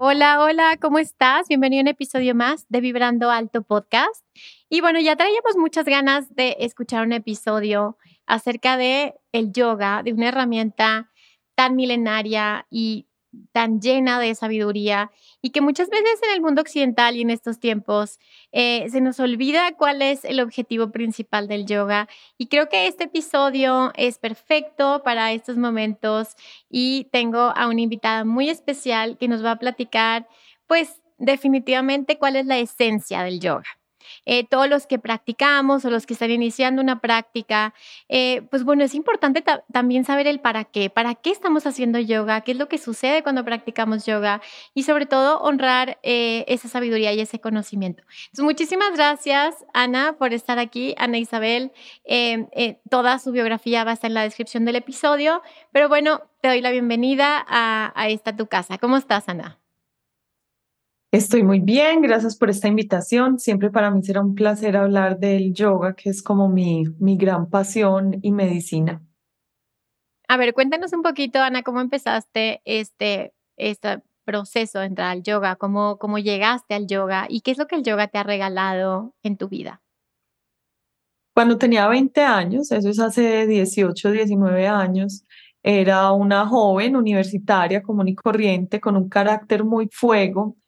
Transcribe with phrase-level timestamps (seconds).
[0.00, 1.48] Hola, hola, ¿cómo estás?
[1.48, 4.24] Bienvenido a un episodio más de Vibrando Alto Podcast.
[4.68, 10.12] Y bueno, ya traíamos muchas ganas de escuchar un episodio acerca de el yoga, de
[10.12, 11.10] una herramienta
[11.56, 13.08] tan milenaria y
[13.50, 15.10] tan llena de sabiduría
[15.40, 18.18] y que muchas veces en el mundo occidental y en estos tiempos
[18.52, 22.08] eh, se nos olvida cuál es el objetivo principal del yoga.
[22.36, 26.34] Y creo que este episodio es perfecto para estos momentos
[26.68, 30.28] y tengo a una invitada muy especial que nos va a platicar,
[30.66, 33.77] pues definitivamente cuál es la esencia del yoga.
[34.24, 37.74] Eh, todos los que practicamos o los que están iniciando una práctica,
[38.08, 42.40] eh, pues bueno, es importante también saber el para qué, para qué estamos haciendo yoga,
[42.42, 44.40] qué es lo que sucede cuando practicamos yoga
[44.74, 48.02] y sobre todo honrar eh, esa sabiduría y ese conocimiento.
[48.26, 50.94] Entonces, muchísimas gracias, Ana, por estar aquí.
[50.98, 51.72] Ana Isabel,
[52.90, 55.42] toda su biografía va a estar en la descripción del episodio,
[55.72, 58.78] pero bueno, te doy la bienvenida a, a esta tu casa.
[58.78, 59.58] ¿Cómo estás, Ana?
[61.10, 63.38] Estoy muy bien, gracias por esta invitación.
[63.38, 67.48] Siempre para mí será un placer hablar del yoga, que es como mi, mi gran
[67.48, 69.00] pasión y medicina.
[70.28, 75.56] A ver, cuéntanos un poquito, Ana, cómo empezaste este, este proceso de entrar al yoga,
[75.56, 79.14] cómo, cómo llegaste al yoga y qué es lo que el yoga te ha regalado
[79.22, 79.80] en tu vida.
[81.34, 85.24] Cuando tenía 20 años, eso es hace 18, 19 años,
[85.62, 90.58] era una joven universitaria común y corriente con un carácter muy fuego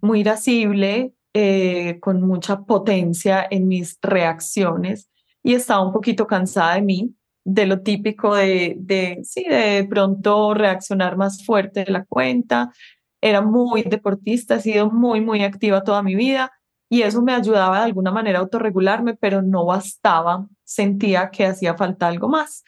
[0.00, 5.10] muy irascible, eh, con mucha potencia en mis reacciones
[5.42, 7.14] y estaba un poquito cansada de mí,
[7.44, 12.72] de lo típico de, de, sí, de pronto reaccionar más fuerte de la cuenta.
[13.20, 16.52] Era muy deportista, he sido muy, muy activa toda mi vida
[16.90, 21.76] y eso me ayudaba de alguna manera a autorregularme, pero no bastaba, sentía que hacía
[21.76, 22.64] falta algo más.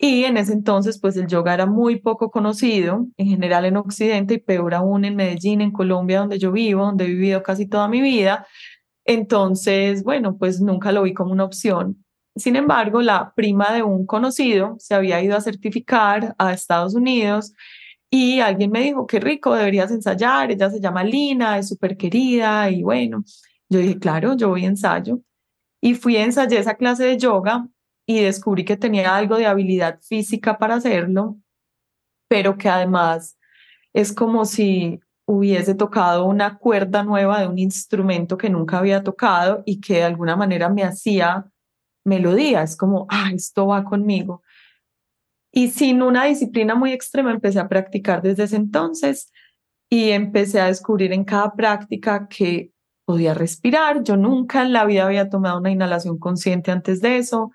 [0.00, 4.34] Y en ese entonces, pues el yoga era muy poco conocido, en general en Occidente
[4.34, 7.88] y peor aún en Medellín, en Colombia, donde yo vivo, donde he vivido casi toda
[7.88, 8.46] mi vida.
[9.04, 12.04] Entonces, bueno, pues nunca lo vi como una opción.
[12.36, 17.52] Sin embargo, la prima de un conocido se había ido a certificar a Estados Unidos
[18.10, 22.70] y alguien me dijo, qué rico, deberías ensayar, ella se llama Lina, es súper querida
[22.70, 23.24] y bueno,
[23.68, 25.20] yo dije, claro, yo voy a ensayo.
[25.80, 27.68] Y fui a ensayar esa clase de yoga
[28.08, 31.36] y descubrí que tenía algo de habilidad física para hacerlo,
[32.26, 33.38] pero que además
[33.92, 39.62] es como si hubiese tocado una cuerda nueva de un instrumento que nunca había tocado
[39.66, 41.52] y que de alguna manera me hacía
[42.02, 44.42] melodía, es como, ah, esto va conmigo.
[45.52, 49.30] Y sin una disciplina muy extrema empecé a practicar desde ese entonces
[49.90, 52.72] y empecé a descubrir en cada práctica que
[53.04, 54.02] podía respirar.
[54.02, 57.52] Yo nunca en la vida había tomado una inhalación consciente antes de eso,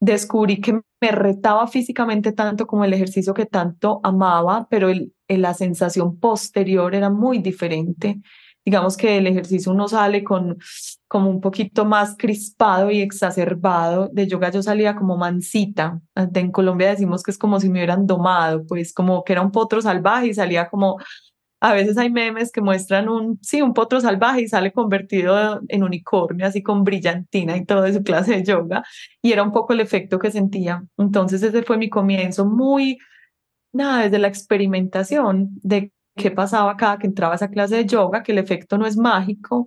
[0.00, 5.54] descubrí que me retaba físicamente tanto como el ejercicio que tanto amaba, pero el, la
[5.54, 8.20] sensación posterior era muy diferente.
[8.64, 10.58] Digamos que el ejercicio uno sale con
[11.08, 14.08] como un poquito más crispado y exacerbado.
[14.12, 16.00] De yoga yo salía como mansita.
[16.14, 19.50] En Colombia decimos que es como si me hubieran domado, pues como que era un
[19.50, 20.98] potro salvaje y salía como
[21.60, 25.82] a veces hay memes que muestran un, sí, un potro salvaje y sale convertido en
[25.82, 28.82] unicornio, así con brillantina y todo su clase de yoga.
[29.20, 30.82] Y era un poco el efecto que sentía.
[30.96, 32.98] Entonces ese fue mi comienzo muy,
[33.72, 38.22] nada, desde la experimentación de qué pasaba cada que entraba a esa clase de yoga,
[38.22, 39.66] que el efecto no es mágico,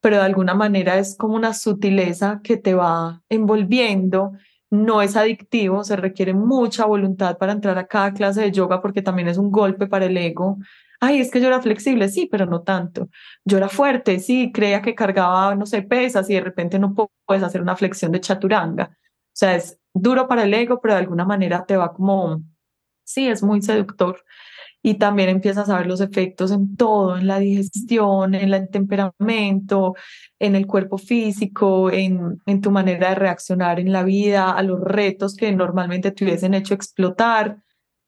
[0.00, 4.32] pero de alguna manera es como una sutileza que te va envolviendo.
[4.70, 9.02] No es adictivo, se requiere mucha voluntad para entrar a cada clase de yoga porque
[9.02, 10.58] también es un golpe para el ego
[11.02, 13.08] ay, es que yo era flexible, sí, pero no tanto.
[13.44, 16.94] Yo era fuerte, sí, creía que cargaba, no sé, pesas y de repente no
[17.26, 18.96] puedes hacer una flexión de chaturanga.
[19.00, 22.42] O sea, es duro para el ego, pero de alguna manera te va como,
[23.04, 24.24] sí, es muy seductor.
[24.84, 29.94] y también empiezas a ver los efectos en todo, en la digestión, en el temperamento,
[30.40, 34.80] en el cuerpo físico, en, en tu manera de reaccionar en la vida, a los
[34.82, 37.58] retos que normalmente te hubiesen hecho explotar.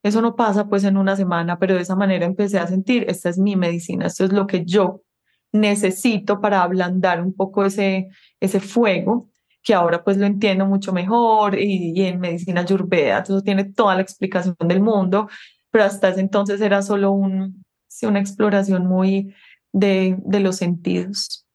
[0.04, 3.30] Eso no pasa pues en una semana, pero de esa manera empecé a sentir, esta
[3.30, 5.02] es mi medicina, esto es lo que yo
[5.50, 8.08] necesito para ablandar un poco ese,
[8.38, 9.30] ese fuego,
[9.62, 14.02] que ahora pues lo entiendo mucho mejor y, en medicina ayurveda, eso tiene toda la
[14.02, 15.28] explicación del mundo
[15.74, 17.64] pero hasta ese entonces era solo un,
[18.02, 19.34] una exploración muy
[19.72, 21.48] de, de los sentidos.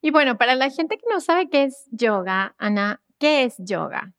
[0.00, 4.13] Y bueno, para la gente que no sabe qué es yoga, Ana, ¿qué es yoga?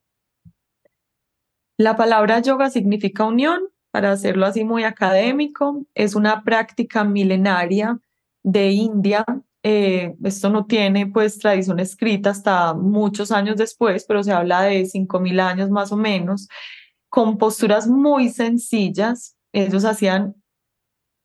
[1.78, 3.60] La palabra yoga significa unión,
[3.96, 5.82] para hacerlo así muy académico.
[5.94, 7.98] Es una práctica milenaria
[8.42, 9.24] de India.
[9.62, 14.84] Eh, esto no tiene pues tradición escrita hasta muchos años después, pero se habla de
[14.86, 16.48] 5.000 años más o menos
[17.08, 19.36] con posturas muy sencillas.
[19.52, 20.34] Ellos hacían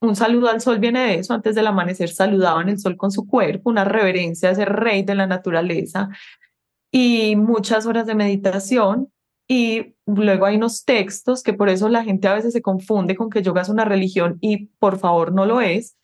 [0.01, 3.27] un saludo al sol, viene de eso, antes del amanecer saludaban el sol con su
[3.27, 6.07] cuerpo, una reverencia a ese rey de la naturaleza
[6.89, 9.11] y muchas horas de meditación.
[9.53, 13.29] Y luego hay unos textos que por eso la gente a veces se confunde con
[13.29, 15.97] que yoga es una religión y por favor no lo es,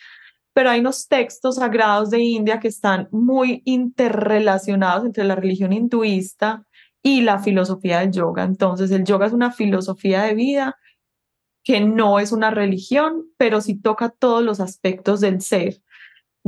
[0.51, 6.65] pero hay unos textos sagrados de India que están muy interrelacionados entre la religión hinduista
[7.01, 8.43] y la filosofía del yoga.
[8.43, 10.75] Entonces, el yoga es una filosofía de vida
[11.63, 15.81] que no es una religión, pero sí toca todos los aspectos del ser,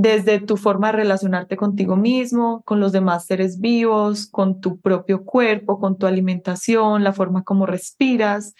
[0.02, 5.26] desde tu forma de relacionarte contigo mismo, con los demás seres vivos, con tu propio
[5.26, 8.54] cuerpo, con tu alimentación, la forma como respiras,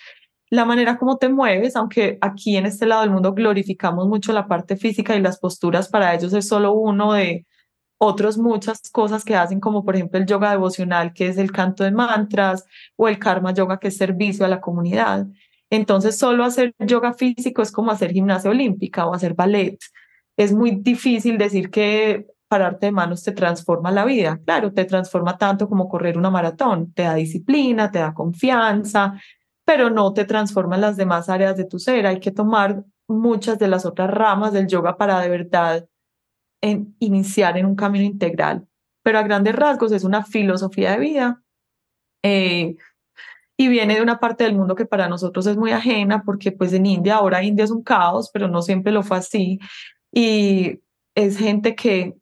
[0.50, 4.50] la manera como te mueves, aunque aquí en este lado del mundo glorificamos mucho la
[4.50, 7.46] parte física y las posturas, para ellos es solo uno de
[7.98, 11.86] otras muchas cosas que hacen, como por ejemplo el yoga devocional, que es el canto
[11.86, 12.66] de mantras,
[12.98, 15.26] o el karma yoga, que es servicio a la comunidad.
[15.70, 19.78] Entonces, solo hacer yoga físico es como hacer gimnasia olímpica o hacer ballet.
[20.40, 24.40] Es muy difícil decir que pararte de manos te transforma la vida.
[24.46, 29.20] Claro, te transforma tanto como correr una maratón, te da disciplina, te da confianza,
[29.66, 32.08] pero no te transforma en las demás áreas de tu ser.
[32.08, 35.90] Hay que tomar muchas de las otras ramas del yoga para de verdad
[36.62, 38.66] en iniciar en un camino integral,
[39.04, 41.44] pero a grandes rasgos es una filosofía de vida
[42.24, 42.78] eh,
[43.58, 46.72] y viene de una parte del mundo que para nosotros es muy ajena, porque pues
[46.72, 49.60] en India, ahora India es un caos, pero no siempre lo fue así,
[50.12, 50.80] y
[51.16, 52.16] es gente que,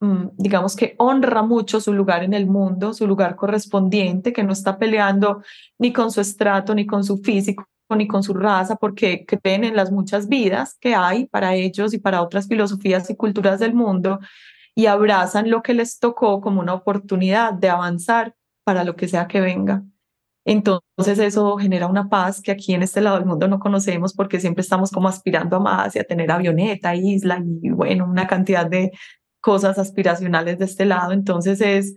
[0.00, 4.52] mm, digamos que honra mucho su lugar en el mundo, su lugar correspondiente, que no
[4.52, 5.42] está peleando
[5.78, 9.76] ni con su estrato, ni con su físico, ni con su raza, porque creen en
[9.76, 14.20] las muchas vidas que hay para ellos y para otras filosofías y culturas del mundo
[14.74, 18.34] y abrazan lo que les tocó como una oportunidad de avanzar
[18.64, 19.84] para lo que sea que venga.
[20.44, 24.40] Entonces eso genera una paz que aquí en este lado del mundo no conocemos porque
[24.40, 28.66] siempre estamos como aspirando a más y a tener avioneta, isla y bueno, una cantidad
[28.68, 28.92] de
[29.40, 31.12] cosas aspiracionales de este lado.
[31.12, 31.94] Entonces es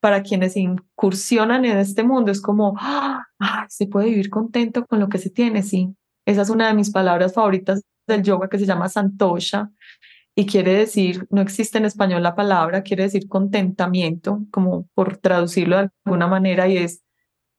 [0.00, 3.24] para quienes incursionan en este mundo, es como, ¡ah!
[3.68, 5.94] se puede vivir contento con lo que se tiene, sí.
[6.26, 9.70] Esa es una de mis palabras favoritas del yoga que se llama santosha
[10.34, 15.76] y quiere decir, no existe en español la palabra, quiere decir contentamiento, como por traducirlo
[15.76, 17.01] de alguna manera, y es,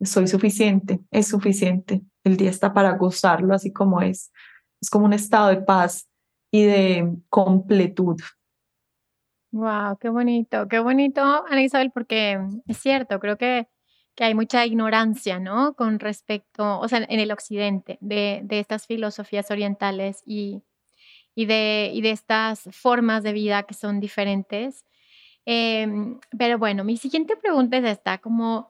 [0.05, 4.31] soy suficiente, es suficiente, el día está para gozarlo así como es.
[4.81, 6.09] Es como un estado de paz
[6.51, 8.19] y de completud.
[9.51, 13.67] Wow, qué bonito, qué bonito, Ana Isabel, porque es cierto, creo que,
[14.15, 15.75] que hay mucha ignorancia, ¿no?
[15.75, 20.63] Con respecto, o sea, en el occidente, de, de estas filosofías orientales y,
[21.35, 24.85] y, de, y de estas formas de vida que son diferentes.
[25.45, 28.69] Em, pero bueno, mi siguiente pregunta es esta, como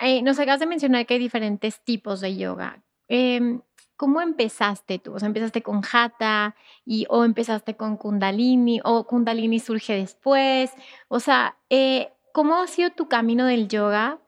[0.00, 2.82] eh, nos acabas de mencionar que hay diferentes tipos de yoga.
[3.08, 3.60] Eh,
[3.96, 5.14] ¿Cómo empezaste tú?
[5.14, 10.70] O sea, empezaste con Hatha y o empezaste con Kundalini o Kundalini surge después.
[11.08, 14.20] O sea, eh, ¿cómo ha sido tu camino del yoga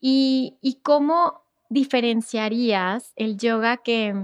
[0.00, 4.14] y, y cómo diferenciarías el yoga que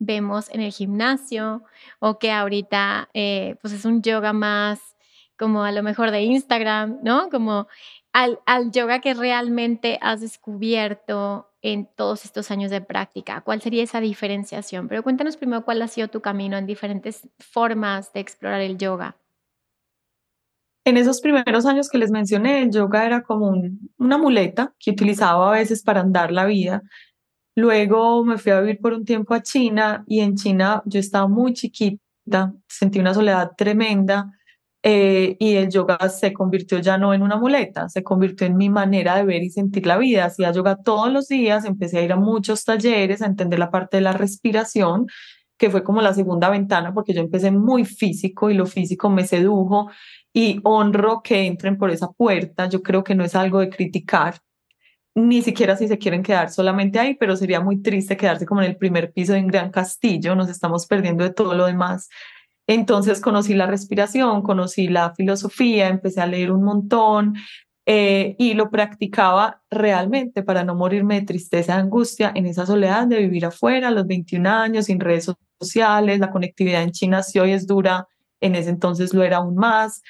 [0.00, 1.62] vemos en el gimnasio
[2.00, 4.96] o que ahorita eh, pues es un yoga más
[5.38, 7.30] como a lo mejor de Instagram, ¿no?
[7.30, 7.68] Como
[8.12, 8.38] al,
[8.72, 13.42] yoga que realmente has descubierto en todos estos años de práctica?
[13.42, 14.88] ¿Cuál sería esa diferenciación?
[14.88, 19.16] Pero cuéntanos primero cuál ha sido tu camino en diferentes formas de explorar el yoga.
[20.84, 23.52] En esos primeros años que les mencioné, el yoga era como
[23.98, 26.82] una muleta que utilizaba a veces para andar la vida.
[27.54, 31.28] Luego me fui a vivir por un tiempo a China y en China yo estaba
[31.28, 34.32] muy chiquita, sentí una soledad tremenda
[34.82, 38.70] eh, y el yoga se convirtió ya no en una muleta, se convirtió en mi
[38.70, 40.24] manera de ver y sentir la vida.
[40.24, 43.98] Hacía yoga todos los días, empecé a ir a muchos talleres, a entender la parte
[43.98, 45.06] de la respiración
[45.58, 49.26] que fue como la segunda ventana, porque yo empecé muy físico y lo físico me
[49.26, 49.90] sedujo
[50.32, 52.66] y honro que entren por esa puerta.
[52.68, 54.40] Yo creo que no es algo de criticar,
[55.14, 58.70] ni siquiera si se quieren quedar solamente ahí, pero sería muy triste quedarse como en
[58.70, 62.08] el primer piso de un gran castillo, nos estamos perdiendo de todo lo demás.
[62.70, 67.34] Entonces conocí la respiración, conocí la filosofía, empecé a leer un montón
[67.84, 73.08] eh, y lo practicaba realmente para no morirme de tristeza, de angustia en esa soledad
[73.08, 77.40] de vivir afuera a los 21 años, sin redes sociales, la conectividad en China si
[77.40, 78.06] hoy es dura,
[78.40, 80.00] en ese entonces lo era aún más.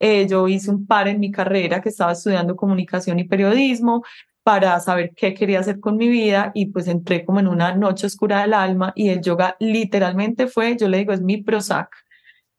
[0.00, 4.02] Eh, yo hice un par en mi carrera que estaba estudiando comunicación y periodismo,
[4.42, 8.06] para saber qué quería hacer con mi vida y pues entré como en una noche
[8.06, 12.07] oscura del alma y el yoga literalmente fue, yo le digo, es mi Prozac.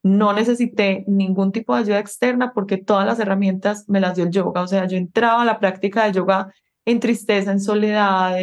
[0.09, 4.31] No necesité ningún tipo de ayuda externa porque todas las herramientas me las dio el
[4.31, 4.63] yoga.
[4.63, 6.51] O sea, yo entraba a la práctica de yoga
[6.83, 8.35] en tristeza, en soledad,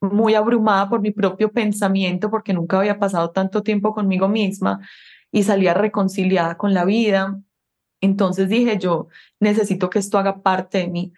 [0.00, 4.80] muy abrumada por mi propio pensamiento porque nunca había pasado tanto tiempo conmigo misma
[5.30, 7.38] y salía reconciliada con la vida.
[8.00, 9.08] Entonces dije, yo
[9.40, 11.12] necesito que esto haga parte de mí.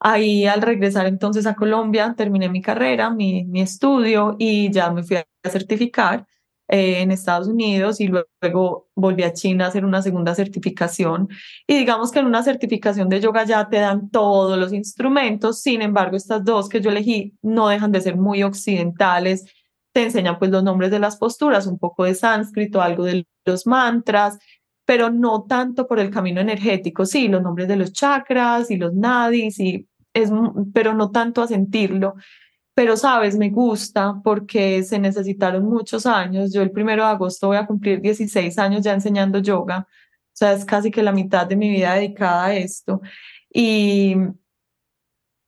[0.00, 5.02] Ahí al regresar entonces a Colombia, terminé mi carrera, mi, mi estudio y ya me
[5.02, 6.26] fui a certificar
[6.72, 11.28] eh, en Estados Unidos y luego volví a China a hacer una segunda certificación.
[11.66, 15.82] Y digamos que en una certificación de yoga ya te dan todos los instrumentos, sin
[15.82, 19.44] embargo estas dos que yo elegí no dejan de ser muy occidentales,
[19.92, 23.66] te enseñan pues los nombres de las posturas, un poco de sánscrito, algo de los
[23.66, 24.38] mantras,
[24.86, 28.94] pero no tanto por el camino energético, sí, los nombres de los chakras y los
[28.94, 30.30] nadis y es,
[30.72, 32.14] pero no tanto a sentirlo.
[32.74, 36.52] Pero, sabes, me gusta porque se necesitaron muchos años.
[36.52, 39.86] Yo el primero de agosto voy a cumplir 16 años ya enseñando yoga.
[39.88, 43.02] O sea, es casi que la mitad de mi vida dedicada a esto.
[43.52, 44.16] Y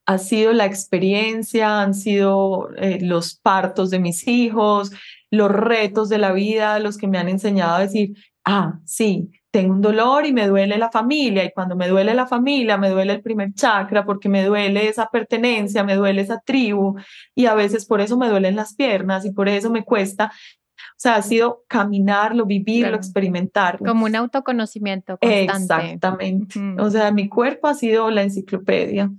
[0.07, 4.93] ha sido la experiencia, han sido eh, los partos de mis hijos,
[5.31, 8.15] los retos de la vida, los que me han enseñado a decir,
[8.45, 12.27] ah, sí, tengo un dolor y me duele la familia y cuando me duele la
[12.27, 16.97] familia, me duele el primer chakra porque me duele esa pertenencia, me duele esa tribu
[17.37, 20.33] y a veces por eso me duelen las piernas y por eso me cuesta.
[20.77, 23.87] O sea, ha sido caminarlo, vivirlo, experimentarlo.
[23.87, 25.93] Como un autoconocimiento constante.
[25.93, 26.61] Exactamente.
[26.81, 29.13] O sea, mi cuerpo ha sido la enciclopedia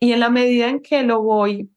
[0.00, 1.70] y en la medida en que lo voy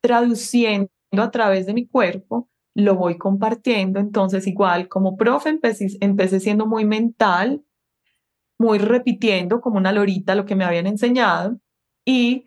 [0.00, 4.00] traduciendo a través de mi cuerpo, lo voy compartiendo.
[4.00, 7.62] Entonces, igual como profe, empecé, empecé siendo muy mental,
[8.58, 11.58] muy repitiendo como una lorita lo que me habían enseñado
[12.04, 12.44] y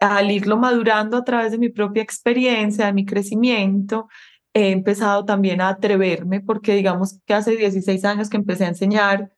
[0.00, 4.08] al irlo madurando a través de mi propia experiencia, de mi crecimiento,
[4.54, 9.32] he empezado también a atreverme porque digamos que hace 16 años que empecé a enseñar,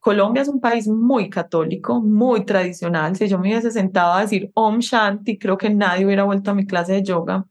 [0.00, 3.14] Colombia es un país muy católico, muy tradicional.
[3.16, 6.54] Si yo me hubiese sentado a decir Om Shanti, creo que nadie hubiera vuelto a
[6.54, 7.46] mi clase de yoga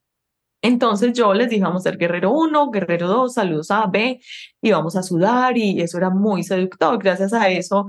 [0.61, 4.19] entonces yo les dije, vamos a ser guerrero 1, guerrero 2, saludos a B,
[4.61, 6.97] y vamos a sudar, y eso era muy seductor.
[6.99, 7.87] Gracias a eso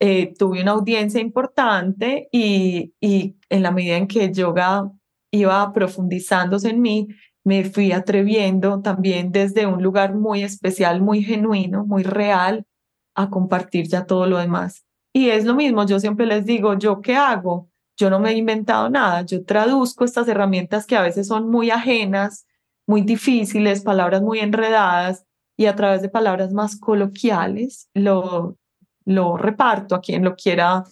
[0.00, 4.90] eh, tuve una audiencia importante y, y en la medida en que el yoga
[5.30, 7.08] iba profundizándose en mí,
[7.44, 12.66] me fui atreviendo también desde un lugar muy especial, muy genuino, muy real,
[13.14, 14.84] a compartir ya todo lo demás.
[15.12, 17.70] Y es lo mismo, yo siempre les digo, ¿yo qué hago?
[17.96, 21.70] Yo no me he inventado nada, yo traduzco estas herramientas que a veces son muy
[21.70, 22.46] ajenas,
[22.86, 25.26] muy difíciles, palabras muy enredadas,
[25.56, 28.56] y a través de palabras más coloquiales lo,
[29.04, 30.84] lo reparto a quien lo quiera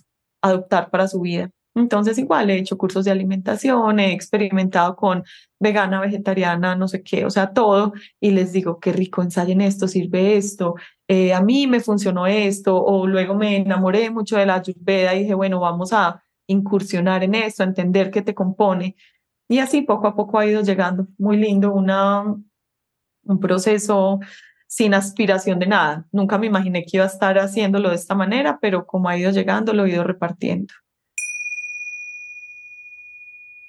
[0.43, 1.51] adoptar para su vida.
[1.77, 5.25] Entonces, igual he hecho cursos de alimentación, he experimentado con
[5.59, 9.89] vegana, vegetariana, no sé qué, o sea, todo, y les digo, qué rico, ensayen esto,
[9.89, 10.77] sirve esto,
[11.09, 15.21] eh, a mí me funcionó esto, o luego me enamoré mucho de la ayurveda y
[15.21, 18.97] dije, bueno, vamos a incursionar en eso, entender qué te compone.
[19.49, 21.07] Y así poco a poco ha ido llegando.
[21.19, 24.21] Muy lindo, un proceso
[24.67, 26.07] sin aspiración de nada.
[26.13, 29.31] Nunca me imaginé que iba a estar haciéndolo de esta manera, pero como ha ido
[29.31, 30.73] llegando, lo he ido repartiendo.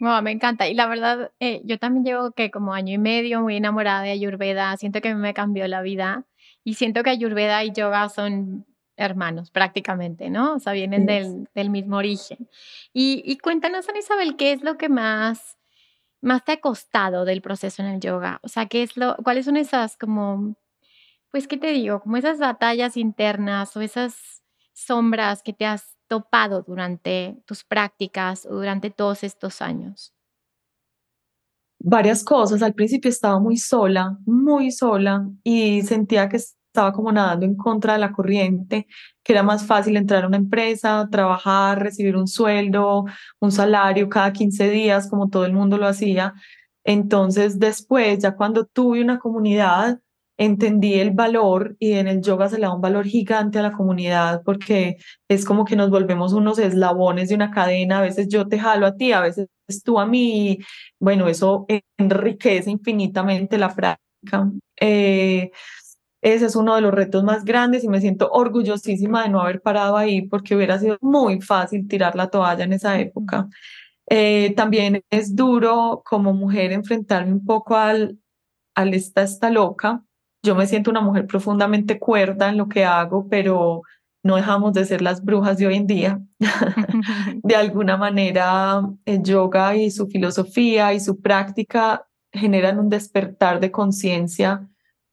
[0.00, 0.68] Me encanta.
[0.68, 4.10] Y la verdad, eh, yo también llevo que como año y medio muy enamorada de
[4.10, 4.76] Ayurveda.
[4.76, 6.24] Siento que me cambió la vida.
[6.64, 8.66] Y siento que Ayurveda y yoga son
[8.96, 10.54] hermanos prácticamente, ¿no?
[10.54, 12.48] O sea, vienen del, del, mismo origen.
[12.92, 15.56] Y, y cuéntanos, Ana Isabel, ¿qué es lo que más
[16.20, 18.40] más te ha costado del proceso en el yoga?
[18.42, 20.54] O sea, ¿qué es lo, ¿cuáles son esas como,
[21.30, 22.00] pues, qué te digo?
[22.00, 24.42] Como esas batallas internas o esas
[24.72, 30.12] sombras que te has topado durante tus prácticas o durante todos estos años?
[31.78, 32.62] Varias cosas.
[32.62, 37.92] Al principio estaba muy sola, muy sola y sentía que estaba como nadando en contra
[37.92, 38.88] de la corriente,
[39.22, 43.04] que era más fácil entrar a una empresa, trabajar, recibir un sueldo,
[43.38, 46.34] un salario cada 15 días, como todo el mundo lo hacía.
[46.82, 50.00] Entonces, después, ya cuando tuve una comunidad,
[50.40, 53.72] entendí el valor y en el yoga se le da un valor gigante a la
[53.72, 54.96] comunidad porque
[55.28, 58.86] es como que nos volvemos unos eslabones de una cadena, a veces yo te jalo
[58.86, 59.48] a ti, a veces
[59.84, 60.58] tú a mí,
[60.98, 61.66] bueno, eso
[61.98, 64.50] enriquece infinitamente la práctica.
[64.80, 65.50] Eh,
[66.22, 69.60] ese es uno de los retos más grandes y me siento orgullosísima de no haber
[69.60, 73.46] parado ahí porque hubiera sido muy fácil tirar la toalla en esa época.
[74.08, 78.18] Eh, también es duro como mujer enfrentarme un poco al,
[78.74, 80.02] al esta, esta loca.
[80.42, 83.82] Yo me siento una mujer profundamente cuerda en lo que hago, pero
[84.22, 86.20] no dejamos de ser las brujas de hoy en día.
[87.42, 93.70] de alguna manera, el yoga y su filosofía y su práctica generan un despertar de
[93.70, 94.70] conciencia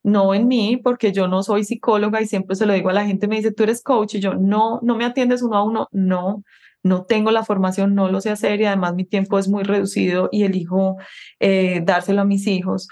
[0.08, 3.06] no en mí, porque yo no soy psicóloga y siempre se lo digo a la
[3.06, 5.90] gente, me dice, tú eres coach y yo, no, no me atiendes uno a uno,
[5.92, 6.44] no,
[6.82, 10.30] no tengo la formación, no lo sé hacer y además mi tiempo es muy reducido
[10.32, 10.96] y elijo
[11.42, 12.88] eh, dárselo a mis hijos.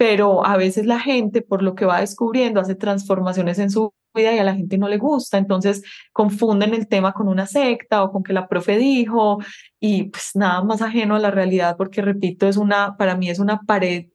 [0.00, 4.32] Pero a veces la gente, por lo que va descubriendo, hace transformaciones en su vida
[4.32, 5.82] y a la gente no le gusta, entonces
[6.14, 9.40] confunden el tema con una secta o con que la profe dijo
[9.78, 13.40] y pues nada más ajeno a la realidad porque repito, es una, para mí es
[13.40, 14.06] una pared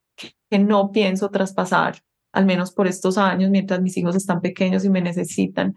[0.49, 1.97] que no pienso traspasar
[2.33, 5.75] al menos por estos años, mientras mis hijos están pequeños y me necesitan.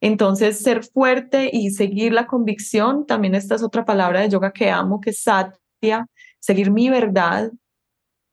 [0.00, 4.70] Entonces, ser fuerte y seguir la convicción, también esta es otra palabra de yoga que
[4.70, 6.06] amo, que es satya,
[6.38, 7.50] seguir mi verdad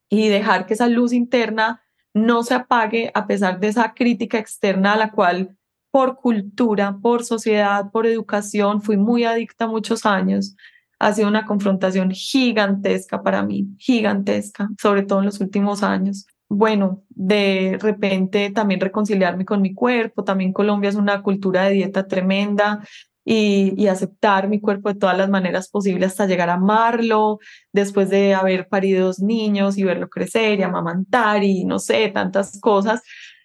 [0.10, 1.82] y dejar que esa luz interna
[2.14, 5.58] no se apague a pesar de esa crítica externa a la cual
[5.92, 10.56] por cultura, por sociedad, por educación, fui muy adicta muchos años.
[11.00, 17.04] Ha sido una confrontación gigantesca para mí, gigantesca, sobre todo en los últimos años bueno,
[17.10, 22.86] de repente también reconciliarme con mi cuerpo, también Colombia es una cultura de dieta tremenda
[23.26, 27.40] y, aceptar mi cuerpo de todas las maneras posibles hasta llegar a amarlo,
[27.74, 32.60] después de haber parido dos niños y verlo crecer y amamantar y no sé, tantas
[32.62, 33.02] cosas.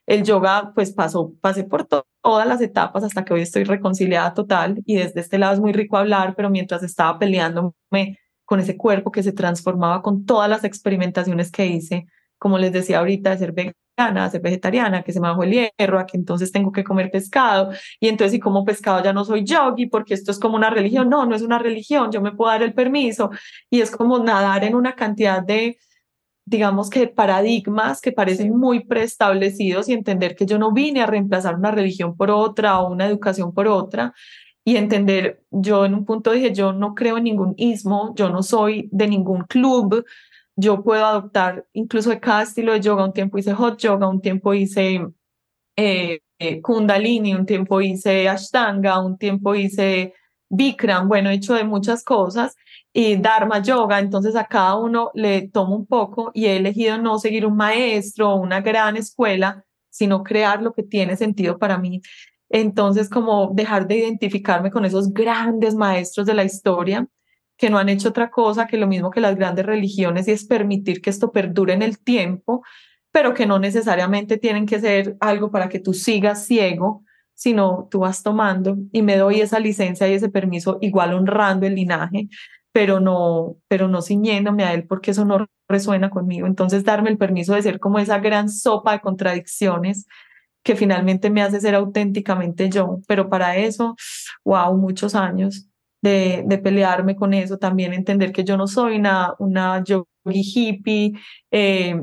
[0.07, 4.83] El yoga pues pasó, pasé por todas las etapas hasta que hoy estoy reconciliada total
[4.85, 9.13] y desde este lado es muy rico hablar, pero mientras estaba peleándome con ese cuerpo
[9.13, 12.07] que se transformaba con todas las experimentaciones que hice,
[12.39, 13.75] como les decía ahorita, de ser vegana,
[14.31, 17.71] ser vegetariana, que se me bajó el hierro, a que entonces tengo que comer pescado,
[18.01, 21.09] y entonces si como pescado ya no soy yogi porque esto es como una religión,
[21.09, 23.31] no, no es una religión, yo me puedo dar el permiso,
[23.71, 25.79] y es como nadar en una cantidad de,
[26.45, 31.55] digamos que paradigmas que parecen muy preestablecidos y entender que yo no vine a reemplazar
[31.57, 34.15] una religión por otra o una educación por otra,
[34.65, 38.43] y entender, yo en un punto dije, yo no creo en ningún ismo, yo no
[38.43, 40.05] soy de ningún club,
[40.61, 43.05] yo puedo adoptar incluso de cada estilo de yoga.
[43.05, 45.07] Un tiempo hice hot yoga, un tiempo hice
[45.77, 50.15] eh, eh, kundalini, un tiempo hice ashtanga, un tiempo hice
[50.51, 52.57] bikram, bueno, he hecho de muchas cosas
[52.93, 57.19] y dharma yoga, entonces a cada uno le tomo un poco y he elegido no
[57.19, 62.03] seguir un maestro o una gran escuela, sino crear lo que tiene sentido para mí.
[62.49, 67.07] Entonces, como dejar de identificarme con esos grandes maestros de la historia
[67.61, 70.47] que no han hecho otra cosa que lo mismo que las grandes religiones y es
[70.47, 72.65] permitir que esto perdure en el tiempo,
[73.13, 77.99] pero que no necesariamente tienen que ser algo para que tú sigas ciego, sino tú
[77.99, 82.31] vas tomando y me doy esa licencia y ese permiso igual honrando el linaje,
[82.73, 86.47] pero no, pero no ciñéndome a él porque eso no resuena conmigo.
[86.47, 90.07] Entonces darme el permiso de ser como esa gran sopa de contradicciones
[90.63, 93.97] que finalmente me hace ser auténticamente yo, pero para eso,
[94.45, 95.70] wow, muchos años
[96.03, 101.13] de, de, pelearme con eso, también entender que yo no soy una, una yogi hippie,
[101.51, 102.01] eh,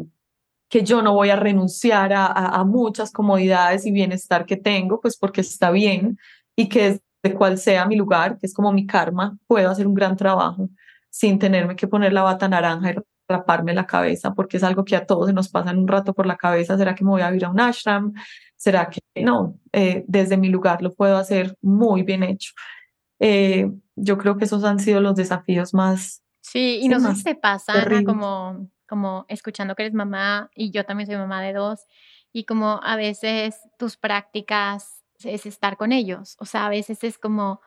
[0.70, 5.18] que yo no voy a renunciar a, a, muchas comodidades y bienestar que tengo, pues
[5.18, 6.18] porque está bien
[6.56, 9.94] y que de cual sea mi lugar, que es como mi karma, puedo hacer un
[9.94, 10.70] gran trabajo
[11.10, 12.96] sin tenerme que poner la bata naranja y
[13.28, 16.14] raparme la cabeza, porque es algo que a todos se nos pasa en un rato
[16.14, 16.78] por la cabeza.
[16.78, 18.14] ¿Será que me voy a ir a un ashram?
[18.56, 19.60] ¿Será que no?
[19.74, 22.54] Eh, desde mi lugar lo puedo hacer muy bien hecho.
[23.20, 26.22] Eh, yo creo que esos han sido los desafíos más.
[26.42, 30.86] Sí, y no sé si te pasa, como, como escuchando que eres mamá y yo
[30.86, 31.82] también soy mamá de dos,
[32.32, 37.18] y como a veces tus prácticas es estar con ellos, o sea, a veces es
[37.18, 37.60] como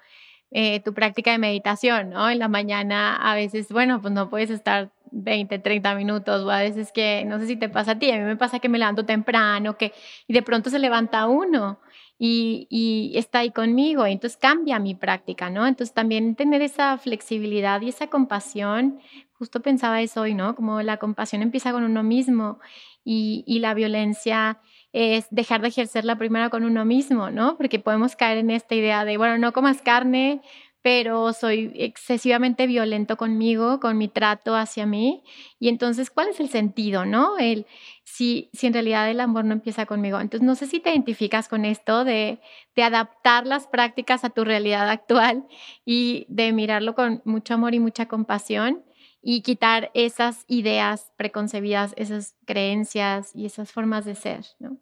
[0.50, 2.30] eh, tu práctica de meditación, ¿no?
[2.30, 6.60] En la mañana a veces, bueno, pues no puedes estar 20, 30 minutos o a
[6.60, 8.78] veces que, no sé si te pasa a ti, a mí me pasa que me
[8.78, 9.92] levanto temprano, que
[10.26, 11.80] y de pronto se levanta uno
[12.22, 15.66] y, está ahí conmigo, entonces cambia mi práctica, ¿no?
[15.66, 19.00] Entonces también tener esa flexibilidad y esa compasión,
[19.32, 20.54] justo pensaba eso hoy, ¿no?
[20.54, 22.58] Como la compasión empieza con uno mismo
[23.04, 24.60] y, y la violencia
[24.92, 27.56] es dejar de ejercerla primero con uno mismo, ¿no?
[27.56, 30.42] Porque podemos caer en esta idea de, bueno, no comas carne,
[30.82, 35.22] pero soy excesivamente violento conmigo, con mi trato hacia mí.
[35.58, 37.38] Y entonces, ¿cuál es el sentido, no?
[37.38, 37.66] El,
[38.04, 40.20] si, si en realidad el amor no empieza conmigo.
[40.20, 42.40] Entonces, no sé si te identificas con esto de,
[42.74, 45.46] de adaptar las prácticas a tu realidad actual
[45.84, 48.82] y de mirarlo con mucho amor y mucha compasión
[49.22, 54.78] y quitar esas ideas preconcebidas, esas creencias y esas formas de ser, ¿no?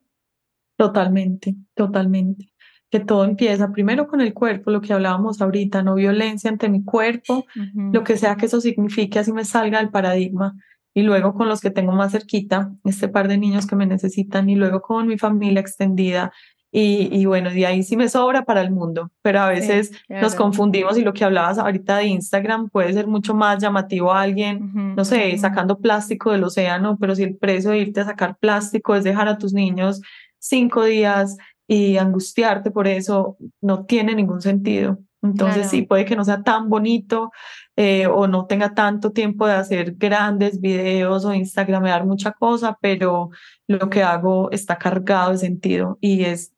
[0.76, 2.52] Totalmente, totalmente.
[2.90, 6.85] Que todo empieza primero con el cuerpo, lo que hablábamos ahorita, no violencia ante mi
[6.85, 7.44] cuerpo,
[7.92, 10.57] lo que sea que eso signifique, así me salga del paradigma.
[10.94, 14.48] Y luego con los que tengo más cerquita, este par de niños que me necesitan,
[14.48, 16.33] y luego con mi familia extendida,
[16.70, 20.35] y, y, bueno, de ahí sí me sobra para el mundo, pero a veces nos
[20.35, 24.94] confundimos y lo que hablabas ahorita de Instagram puede ser mucho más llamativo a alguien,
[24.94, 28.94] no sé, sacando plástico del océano, pero si el precio de irte a sacar plástico
[28.94, 30.03] es dejar a tus niños
[30.38, 34.98] cinco días y angustiarte por eso, no tiene ningún sentido.
[35.22, 37.31] Entonces sí, puede que no sea tan bonito
[37.76, 43.31] eh, o no tenga tanto tiempo de hacer grandes videos o Instagramear mucha cosa, pero
[43.66, 46.54] lo que hago está cargado de sentido y es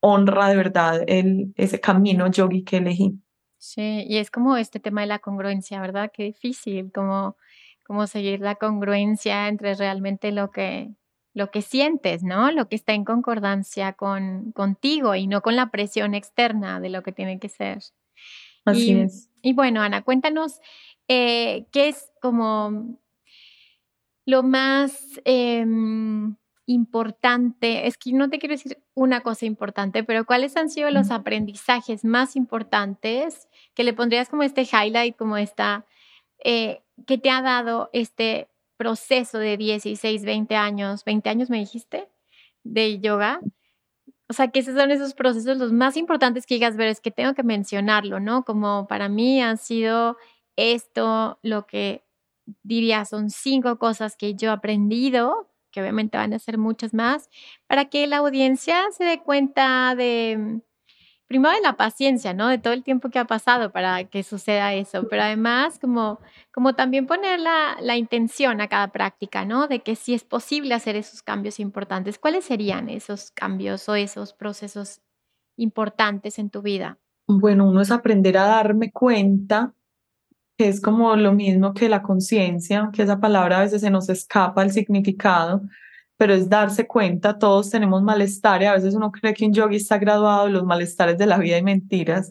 [0.00, 3.18] honra de verdad el, ese camino yogi que elegí.
[3.56, 6.12] Sí, y es como este tema de la congruencia, ¿verdad?
[6.12, 7.36] Qué difícil, como,
[7.84, 10.90] como seguir la congruencia entre realmente lo que,
[11.38, 12.50] lo que sientes, ¿no?
[12.50, 17.02] Lo que está en concordancia con, contigo y no con la presión externa de lo
[17.04, 17.78] que tiene que ser.
[18.64, 19.30] Así es.
[19.40, 20.60] Y bueno, Ana, cuéntanos
[21.06, 22.98] eh, qué es como
[24.26, 25.20] lo más...
[25.24, 26.36] Em,
[26.70, 31.10] importante, es que no te quiero decir una cosa importante, pero ¿cuáles han sido los
[31.10, 35.86] aprendizajes más importantes que le pondrías como este highlight, como esta,
[36.44, 42.08] eh, que te ha dado este proceso de 16, 20 años, 20 años me dijiste,
[42.64, 43.40] de yoga?
[44.28, 47.10] O sea, que esos son esos procesos los más importantes que digas, ver, es que
[47.10, 48.44] tengo que mencionarlo, ¿no?
[48.44, 50.16] Como para mí han sido
[50.56, 52.04] esto, lo que
[52.62, 57.28] diría son cinco cosas que yo he aprendido que obviamente van a ser muchas más,
[57.66, 60.60] para que la audiencia se dé cuenta de,
[61.28, 62.48] primero de la paciencia, ¿no?
[62.48, 66.18] De todo el tiempo que ha pasado para que suceda eso, pero además como,
[66.52, 69.68] como también poner la, la intención a cada práctica, ¿no?
[69.68, 72.18] De que si es posible hacer esos cambios importantes.
[72.18, 75.02] ¿Cuáles serían esos cambios o esos procesos
[75.56, 76.98] importantes en tu vida?
[77.26, 79.74] Bueno, uno es aprender a darme cuenta
[80.56, 84.08] que es como lo mismo que la conciencia, que esa palabra a veces se nos
[84.08, 85.60] escapa el significado,
[86.18, 89.76] pero es darse cuenta, todos tenemos malestar y a veces uno cree que un yogi
[89.76, 92.30] está graduado de los malestares de la vida y mentiras.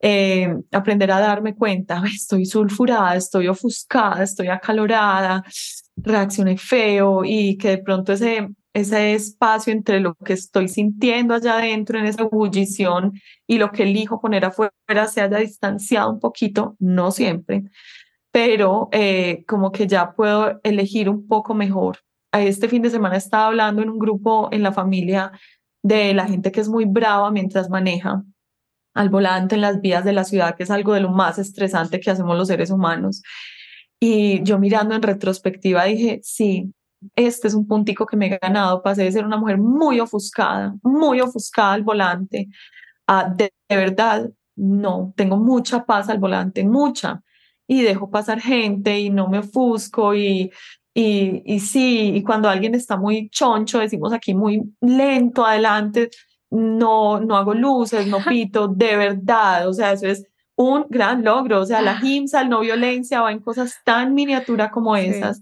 [0.00, 5.42] Eh, aprender a darme cuenta, estoy sulfurada, estoy ofuscada, estoy acalorada,
[5.96, 11.58] reaccioné feo y que de pronto ese ese espacio entre lo que estoy sintiendo allá
[11.58, 13.12] adentro en esa ebullición
[13.46, 14.72] y lo que elijo poner afuera
[15.08, 17.62] se haya distanciado un poquito, no siempre,
[18.32, 21.98] pero eh, como que ya puedo elegir un poco mejor.
[22.40, 25.32] Este fin de semana estaba hablando en un grupo en la familia
[25.82, 28.22] de la gente que es muy brava mientras maneja
[28.94, 32.00] al volante en las vías de la ciudad, que es algo de lo más estresante
[32.00, 33.22] que hacemos los seres humanos.
[34.00, 36.72] Y yo mirando en retrospectiva dije, sí,
[37.16, 40.74] este es un puntico que me he ganado, pasé de ser una mujer muy ofuscada,
[40.82, 42.48] muy ofuscada al volante,
[43.06, 47.22] a de, verdad, no, tengo mucha paz al volante, mucha,
[47.66, 50.50] y dejo pasar gente y no me ofusco y,
[50.94, 56.10] y, y sí, y cuando alguien está muy choncho, decimos aquí muy lento adelante,
[56.50, 60.24] no, no hago luces, no pito, de verdad, o sea, eso es
[60.56, 64.70] un gran logro, o sea, la HIMSA, el no violencia, va en cosas tan miniatura
[64.70, 65.40] como esas.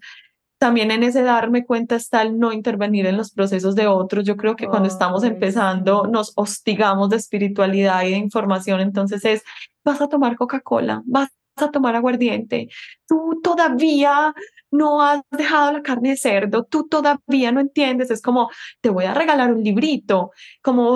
[0.59, 4.25] También en ese darme cuenta está el no intervenir en los procesos de otros.
[4.25, 8.81] Yo creo que cuando estamos empezando nos hostigamos de espiritualidad y de información.
[8.81, 9.43] Entonces es,
[9.85, 12.69] vas a tomar Coca-Cola, vas a tomar aguardiente,
[13.09, 14.33] tú todavía
[14.73, 19.05] no has dejado la carne de cerdo, tú todavía no entiendes, es como, te voy
[19.05, 20.33] a regalar un librito,
[20.63, 20.93] como,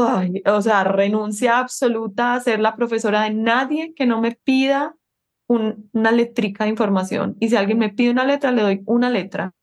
[0.46, 4.96] o sea, renuncia absoluta a ser la profesora de nadie que no me pida
[5.46, 7.36] una letrica de información.
[7.38, 9.54] Y si alguien me pide una letra, le doy una letra,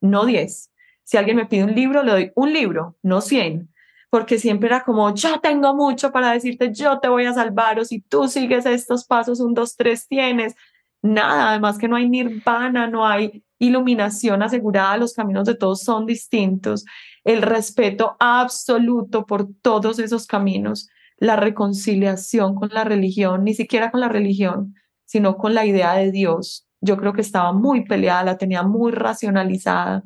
[0.00, 0.72] no diez.
[1.04, 3.72] Si alguien me pide un libro, le doy un libro, no cien.
[4.10, 7.84] Porque siempre era como, yo tengo mucho para decirte, yo te voy a salvar, o
[7.84, 10.56] si tú sigues estos pasos, un, dos, tres tienes.
[11.02, 16.06] Nada, además que no hay nirvana, no hay iluminación asegurada, los caminos de todos son
[16.06, 16.84] distintos,
[17.24, 24.00] el respeto absoluto por todos esos caminos, la reconciliación con la religión, ni siquiera con
[24.00, 26.66] la religión, sino con la idea de Dios.
[26.80, 30.04] Yo creo que estaba muy peleada, la tenía muy racionalizada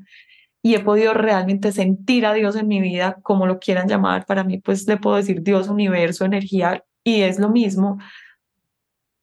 [0.62, 4.24] y he podido realmente sentir a Dios en mi vida, como lo quieran llamar.
[4.26, 7.98] Para mí, pues le puedo decir Dios, universo, energía, y es lo mismo.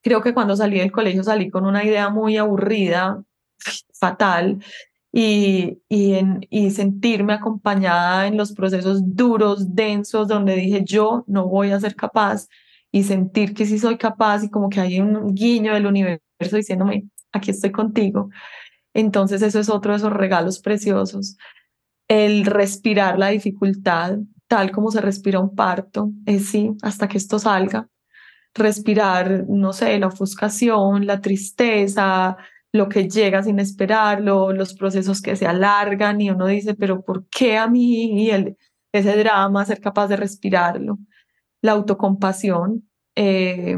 [0.01, 3.23] Creo que cuando salí del colegio salí con una idea muy aburrida,
[3.93, 4.59] fatal,
[5.11, 11.47] y, y, en, y sentirme acompañada en los procesos duros, densos, donde dije yo no
[11.47, 12.47] voy a ser capaz,
[12.91, 16.21] y sentir que sí soy capaz y como que hay un guiño del universo
[16.55, 18.29] diciéndome, aquí estoy contigo.
[18.93, 21.37] Entonces eso es otro de esos regalos preciosos.
[22.07, 24.17] El respirar la dificultad,
[24.47, 27.87] tal como se respira un parto, es sí, hasta que esto salga.
[28.55, 32.37] Respirar, no sé, la ofuscación, la tristeza,
[32.71, 37.27] lo que llega sin esperarlo, los procesos que se alargan y uno dice, pero ¿por
[37.29, 38.25] qué a mí?
[38.25, 38.57] Y el,
[38.93, 40.99] ese drama, ser capaz de respirarlo.
[41.61, 43.77] La autocompasión, eh,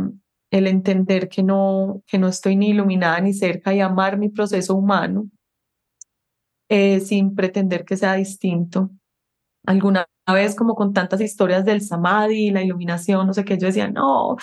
[0.51, 4.75] el entender que no, que no estoy ni iluminada ni cerca y amar mi proceso
[4.75, 5.29] humano
[6.69, 8.91] eh, sin pretender que sea distinto.
[9.65, 13.89] Alguna vez como con tantas historias del samadhi, la iluminación, no sé qué, yo decía,
[13.89, 14.37] no,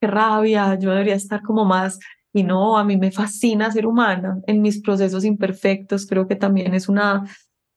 [0.00, 1.98] qué rabia, yo debería estar como más
[2.32, 6.74] y no, a mí me fascina ser humana en mis procesos imperfectos, creo que también
[6.74, 7.24] es una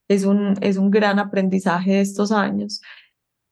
[0.07, 2.81] es un es un gran aprendizaje de estos años.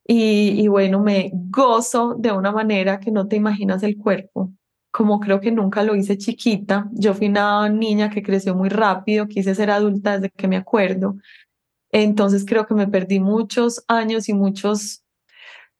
[0.07, 4.51] Y, bueno, me gozo de una manera que no te imaginas el cuerpo,
[4.91, 6.89] como creo que nunca lo hice chiquita.
[6.93, 11.15] Yo fui una niña que creció muy rápido, quise ser adulta desde que me acuerdo.
[11.91, 15.03] Entonces creo que me perdí muchos años y muchos,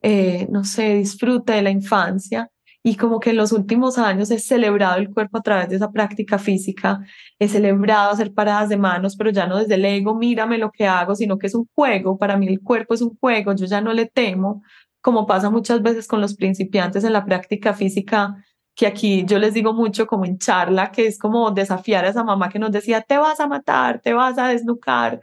[0.01, 2.49] eh, no sé, disfrute de la infancia
[2.83, 5.91] y como que en los últimos años he celebrado el cuerpo a través de esa
[5.91, 6.99] práctica física,
[7.39, 10.85] he celebrado hacer paradas de manos, pero ya no desde el ego, mírame lo que
[10.85, 13.79] hago, sino que es un juego, para mí el cuerpo es un juego, yo ya
[13.79, 14.63] no le temo,
[15.01, 18.35] como pasa muchas veces con los principiantes en la práctica física,
[18.75, 22.23] que aquí yo les digo mucho como en charla, que es como desafiar a esa
[22.23, 25.21] mamá que nos decía, te vas a matar, te vas a desnucar,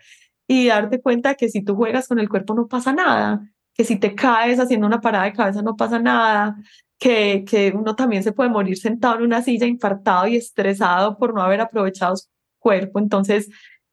[0.48, 3.42] y darte cuenta que si tú juegas con el cuerpo no pasa nada,
[3.74, 6.56] que si te caes haciendo una parada de cabeza no pasa nada,
[7.00, 11.34] que, que uno también se puede morir sentado en una silla infartado y estresado por
[11.34, 12.28] no haber aprovechado su
[12.60, 13.00] cuerpo.
[13.00, 13.48] Entonces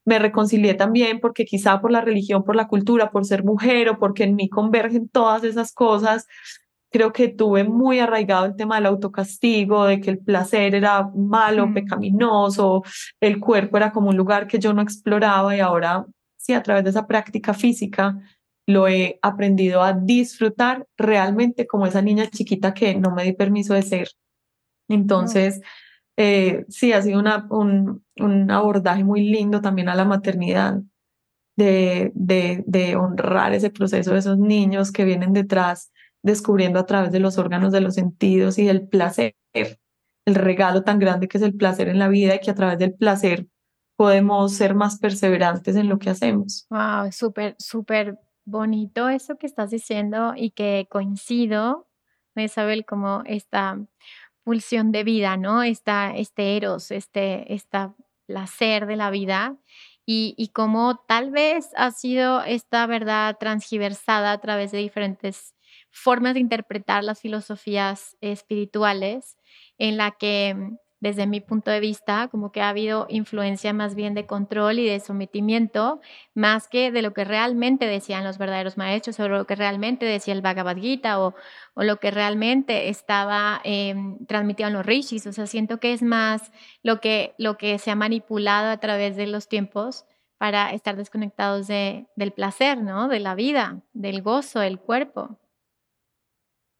[0.06, 3.98] me reconcilié también porque quizá por la religión, por la cultura, por ser mujer o
[3.98, 6.28] porque en mí convergen todas esas cosas,
[6.92, 11.68] creo que tuve muy arraigado el tema del autocastigo, de que el placer era malo,
[11.68, 11.74] mm.
[11.74, 12.84] pecaminoso,
[13.22, 16.06] el cuerpo era como un lugar que yo no exploraba y ahora
[16.38, 18.18] sí, a través de esa práctica física
[18.68, 23.74] lo he aprendido a disfrutar realmente como esa niña chiquita que no me di permiso
[23.74, 24.10] de ser.
[24.90, 25.62] Entonces,
[26.18, 30.82] eh, sí, ha sido una, un, un, abordaje muy lindo también a la maternidad,
[31.56, 37.12] de, de, de honrar ese proceso de esos niños que vienen detrás, descubriendo a través
[37.12, 41.44] de los órganos de los sentidos y del placer, el regalo tan grande que es
[41.44, 43.48] el placer en la vida y que a través del placer
[43.96, 46.68] podemos ser más perseverantes en lo que hacemos.
[46.70, 51.88] Wow, súper, súper bonito eso que estás diciendo y que coincido,
[52.36, 53.78] Isabel, como esta
[54.44, 55.64] pulsión de vida, ¿no?
[55.64, 57.94] Esta, este eros, este esta
[58.26, 59.58] placer de la vida
[60.06, 65.54] y, y como tal vez ha sido esta verdad transgiversada a través de diferentes
[65.92, 69.38] formas de interpretar las filosofías espirituales
[69.78, 70.56] en la que
[71.00, 74.88] desde mi punto de vista, como que ha habido influencia más bien de control y
[74.88, 76.02] de sometimiento,
[76.34, 80.34] más que de lo que realmente decían los verdaderos maestros o lo que realmente decía
[80.34, 81.36] el Bhagavad Gita o,
[81.76, 83.96] o lo que realmente estaba eh,
[84.28, 85.28] transmitido en los rishis.
[85.28, 89.16] O sea, siento que es más lo que, lo que se ha manipulado a través
[89.16, 90.06] de los tiempos
[90.38, 93.08] para estar desconectados de, del placer, ¿no?
[93.08, 95.38] De la vida, del gozo, del cuerpo.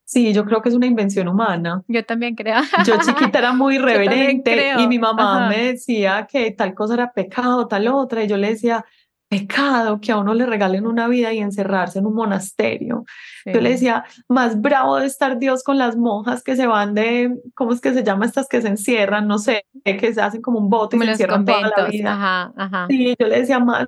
[0.08, 1.84] Sí, yo creo que es una invención humana.
[1.90, 2.62] Yo también creo.
[2.86, 7.68] Yo chiquita era muy reverente y mi mamá me decía que tal cosa era pecado,
[7.68, 8.86] tal otra, y yo le decía,
[9.28, 13.04] pecado que a uno le regalen una vida y encerrarse en un monasterio.
[13.46, 17.36] Yo le decía, más bravo de estar Dios con las monjas que se van de,
[17.54, 19.28] ¿cómo es que se llama estas que se encierran?
[19.28, 22.14] No sé, que se hacen como un bote y se encierran toda la vida.
[22.14, 22.88] Ajá, ajá.
[22.90, 23.88] Sí, yo le decía, más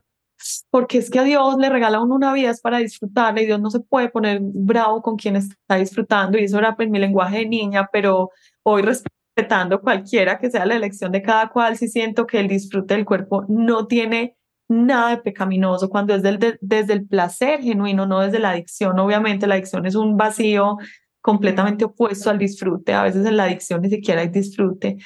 [0.69, 3.59] porque es que a Dios le regala uno una vida es para disfrutarla y Dios
[3.59, 7.39] no se puede poner bravo con quien está disfrutando y eso era pues mi lenguaje
[7.39, 8.31] de niña, pero
[8.63, 12.95] hoy respetando cualquiera que sea la elección de cada cual, sí siento que el disfrute
[12.95, 14.35] del cuerpo no tiene
[14.69, 18.99] nada de pecaminoso cuando es del, desde el placer genuino, no desde la adicción.
[18.99, 20.77] Obviamente la adicción es un vacío
[21.21, 24.97] completamente opuesto al disfrute, a veces en la adicción ni siquiera hay disfrute,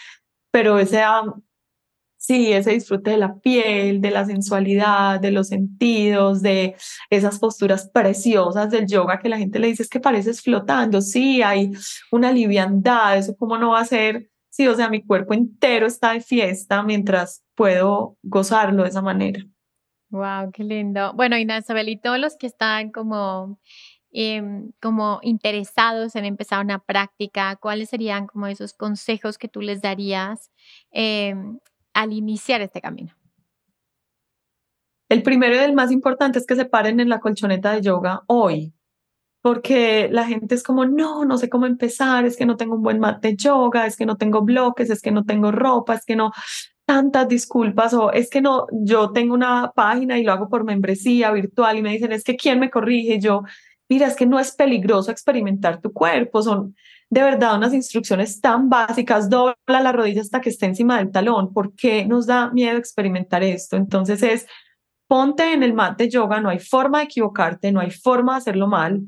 [0.52, 1.02] pero ese
[2.26, 6.74] Sí, ese disfrute de la piel, de la sensualidad, de los sentidos, de
[7.10, 11.02] esas posturas preciosas del yoga que la gente le dice es que pareces flotando.
[11.02, 11.72] Sí, hay
[12.14, 14.30] una liviandad, eso cómo no va a ser.
[14.50, 19.44] Sí, o sea, mi cuerpo entero está de fiesta mientras puedo gozarlo de esa manera.
[20.10, 21.12] Wow, qué lindo.
[21.16, 23.60] Bueno, Isabel, y todos los que están como,
[24.14, 29.82] em, como interesados en empezar una práctica, ¿cuáles serían como esos consejos que tú les
[29.82, 30.52] darías
[30.92, 31.60] em,
[31.94, 33.14] al iniciar este camino?
[35.10, 38.24] El primero y el más importante es que se paren en la colchoneta de yoga
[38.28, 38.74] hoy,
[39.42, 42.82] porque la gente es como, no, no sé cómo empezar, es que no tengo un
[42.82, 46.06] buen mat de yoga, es que no tengo bloques, es que no tengo ropa, es
[46.06, 46.32] que no,
[46.86, 51.32] tantas disculpas o es que no, yo tengo una página y lo hago por membresía
[51.32, 53.20] virtual y me dicen, es que ¿quién me corrige?
[53.20, 53.44] yo,
[53.90, 56.76] mira, es que no es peligroso experimentar tu cuerpo, son
[57.14, 61.54] de verdad unas instrucciones tan básicas, dobla la rodilla hasta que esté encima del talón,
[61.54, 63.78] ¿por qué nos da miedo experimentar esto?
[63.78, 64.48] Entonces es,
[65.08, 68.38] ponte en el mat de yoga, no hay forma de equivocarte, no hay forma de
[68.40, 69.02] hacerlo mal,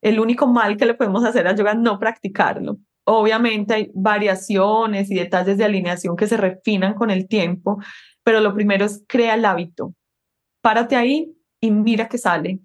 [0.00, 2.78] el único mal que le podemos hacer al yoga es no practicarlo.
[3.04, 7.78] Obviamente hay variaciones y detalles de alineación que se refinan con el tiempo,
[8.24, 9.94] pero lo primero es crea el hábito.
[10.62, 12.60] Párate ahí y mira qué sale.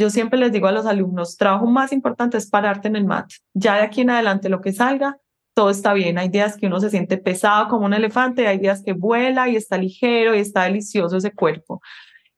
[0.00, 3.30] Yo siempre les digo a los alumnos, trabajo más importante es pararte en el mat.
[3.52, 5.18] Ya de aquí en adelante lo que salga,
[5.52, 6.16] todo está bien.
[6.16, 9.56] Hay días que uno se siente pesado como un elefante, hay días que vuela y
[9.56, 11.82] está ligero y está delicioso ese cuerpo.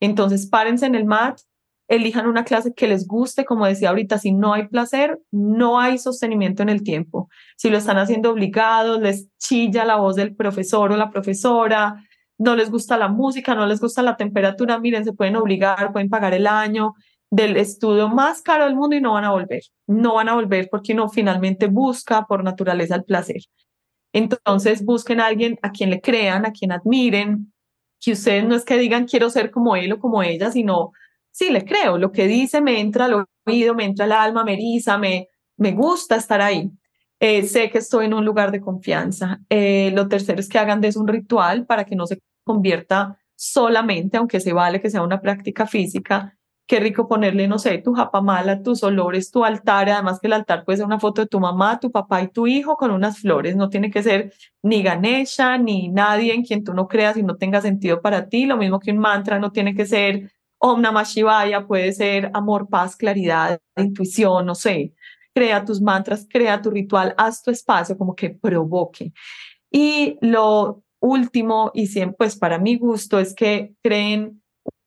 [0.00, 1.38] Entonces, párense en el mat,
[1.86, 5.98] elijan una clase que les guste, como decía ahorita, si no hay placer, no hay
[5.98, 7.28] sostenimiento en el tiempo.
[7.56, 11.94] Si lo están haciendo obligados, les chilla la voz del profesor o la profesora,
[12.38, 16.08] no les gusta la música, no les gusta la temperatura, miren, se pueden obligar, pueden
[16.08, 16.94] pagar el año,
[17.32, 19.62] del estudio más caro del mundo y no van a volver.
[19.86, 23.40] No van a volver porque uno finalmente busca por naturaleza el placer.
[24.12, 27.50] Entonces busquen a alguien a quien le crean, a quien admiren,
[27.98, 30.92] que ustedes no es que digan quiero ser como él o como ella, sino
[31.30, 34.52] sí, le creo, lo que dice me entra al oído, me entra al alma, me
[34.52, 36.70] eriza, me, me gusta estar ahí.
[37.18, 39.40] Eh, sé que estoy en un lugar de confianza.
[39.48, 43.18] Eh, lo tercero es que hagan de eso un ritual para que no se convierta
[43.34, 46.36] solamente, aunque se vale que sea una práctica física,
[46.72, 50.64] Qué rico ponerle, no sé, tu japamala, tus olores, tu altar, además que el altar
[50.64, 53.56] puede ser una foto de tu mamá, tu papá y tu hijo con unas flores,
[53.56, 54.32] no tiene que ser
[54.62, 58.46] ni Ganesha, ni nadie en quien tú no creas y no tenga sentido para ti,
[58.46, 62.70] lo mismo que un mantra no tiene que ser Om Namah Shivaya, puede ser amor,
[62.70, 64.94] paz, claridad, intuición, no sé,
[65.34, 69.12] crea tus mantras, crea tu ritual, haz tu espacio como que provoque.
[69.70, 74.41] Y lo último, y siempre, pues para mi gusto, es que creen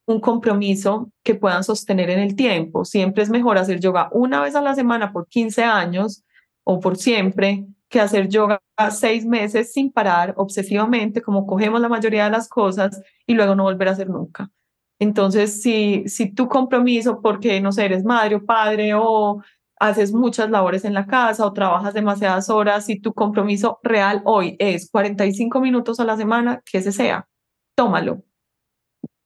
[0.05, 2.85] un compromiso que puedan sostener en el tiempo.
[2.85, 6.23] Siempre es mejor hacer yoga una vez a la semana por 15 años
[6.63, 12.25] o por siempre que hacer yoga seis meses sin parar obsesivamente, como cogemos la mayoría
[12.25, 14.51] de las cosas y luego no volver a hacer nunca.
[14.99, 19.41] Entonces, si, si tu compromiso, porque no sé, eres madre o padre o
[19.79, 24.55] haces muchas labores en la casa o trabajas demasiadas horas, si tu compromiso real hoy
[24.59, 27.27] es 45 minutos a la semana, que ese sea,
[27.75, 28.23] tómalo,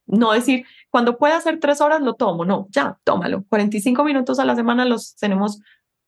[0.09, 3.43] no decir, cuando pueda hacer tres horas lo tomo, no, ya, tómalo.
[3.49, 5.61] 45 minutos a la semana los tenemos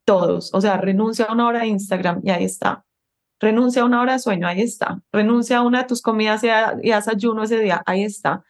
[0.05, 0.53] todos.
[0.53, 2.83] O sea, renuncia a una hora de Instagram y ahí está.
[3.39, 5.01] Renuncia a una hora de sueño, ahí está.
[5.11, 8.43] Renuncia a una de tus comidas y, haz ayuno ese día, ahí está.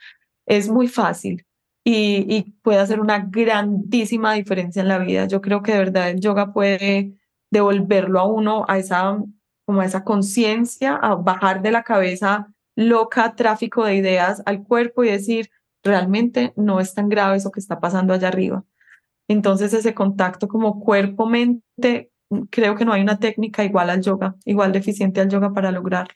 [0.46, 1.46] Es muy fácil
[1.84, 5.28] y, y puede hacer una grandísima diferencia en la vida.
[5.28, 7.14] Yo creo que de verdad el yoga puede
[7.52, 9.18] devolverlo a uno a esa,
[9.66, 15.04] como a esa conciencia, a bajar de la cabeza loca tráfico de ideas al cuerpo
[15.04, 15.50] y decir,
[15.84, 18.64] realmente no es tan grave eso que está pasando allá arriba.
[19.28, 22.12] Entonces ese contacto como cuerpo-mente,
[22.50, 26.14] creo que no hay una técnica igual al yoga, igual deficiente al yoga para lograrlo.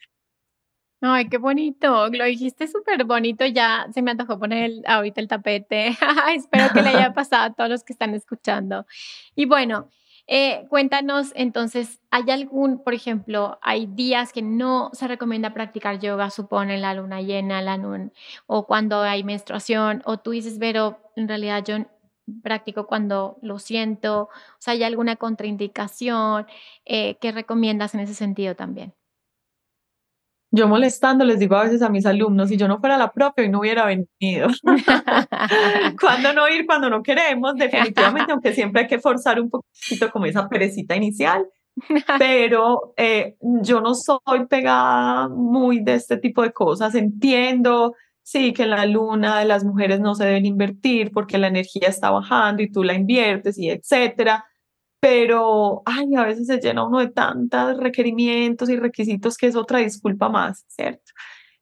[1.02, 5.88] Ay, qué bonito, lo dijiste súper bonito, ya se me antojó poner ahorita el tapete.
[6.34, 8.86] Espero que le haya pasado a todos los que están escuchando.
[9.34, 9.90] Y bueno,
[10.26, 16.30] eh, cuéntanos entonces, ¿hay algún, por ejemplo, hay días que no se recomienda practicar yoga,
[16.30, 18.10] supone la luna llena, la luna,
[18.46, 21.76] o cuando hay menstruación, o tú dices, pero en realidad yo
[22.42, 26.46] practico cuando lo siento, o sea, ¿hay alguna contraindicación
[26.84, 28.94] eh, que recomiendas en ese sentido también?
[30.56, 33.44] Yo molestando les digo a veces a mis alumnos, si yo no fuera la propia
[33.44, 34.48] y no hubiera venido.
[36.00, 40.26] cuando no ir, cuando no queremos, definitivamente, aunque siempre hay que forzar un poquito como
[40.26, 41.46] esa perecita inicial,
[42.18, 46.94] pero eh, yo no soy pegada muy de este tipo de cosas.
[46.94, 51.88] Entiendo, sí, que en la luna las mujeres no se deben invertir porque la energía
[51.88, 54.44] está bajando y tú la inviertes y etcétera
[55.00, 59.78] pero ay, a veces se llena uno de tantos requerimientos y requisitos que es otra
[59.80, 61.12] disculpa más, ¿cierto?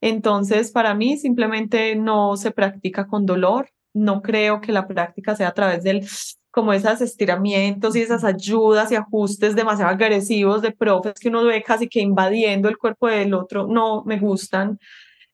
[0.00, 3.70] Entonces, para mí simplemente no se practica con dolor.
[3.94, 6.06] No creo que la práctica sea a través del
[6.50, 11.62] como esos estiramientos y esas ayudas y ajustes demasiado agresivos de profes que uno ve
[11.64, 14.78] casi que invadiendo el cuerpo del otro, no me gustan.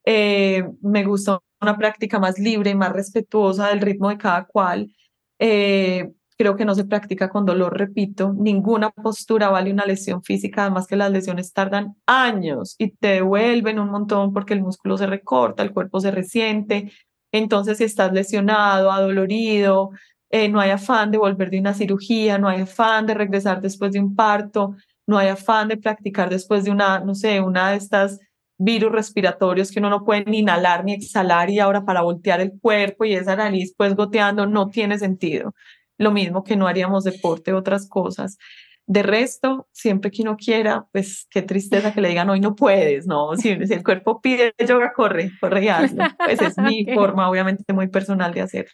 [0.05, 4.95] Eh, me gusta una práctica más libre y más respetuosa del ritmo de cada cual.
[5.39, 6.11] Eh,
[6.41, 10.87] creo que no se practica con dolor, repito, ninguna postura vale una lesión física, además
[10.87, 15.63] que las lesiones tardan años y te devuelven un montón porque el músculo se recorta,
[15.63, 16.93] el cuerpo se resiente.
[17.31, 19.91] Entonces, si estás lesionado, adolorido,
[20.31, 23.93] eh, no hay afán de volver de una cirugía, no hay afán de regresar después
[23.93, 24.77] de un parto,
[25.07, 28.19] no hay afán de practicar después de una, no sé, una de estas
[28.57, 32.59] virus respiratorios que uno no puede ni inhalar ni exhalar y ahora para voltear el
[32.59, 35.53] cuerpo y esa nariz pues goteando no tiene sentido.
[36.01, 38.39] Lo mismo que no haríamos deporte, otras cosas.
[38.87, 43.07] De resto, siempre que uno quiera, pues qué tristeza que le digan hoy no puedes,
[43.07, 43.37] ¿no?
[43.37, 46.05] Si, si el cuerpo pide yoga, corre, corre y hazlo.
[46.25, 48.73] Pues es mi forma, obviamente, muy personal de hacerlo.